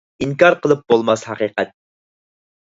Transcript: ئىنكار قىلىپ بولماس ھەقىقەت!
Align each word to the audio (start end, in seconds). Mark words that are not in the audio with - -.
ئىنكار 0.25 0.55
قىلىپ 0.63 0.81
بولماس 0.93 1.27
ھەقىقەت! 1.33 1.77